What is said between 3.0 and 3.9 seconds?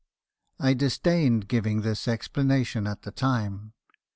the time.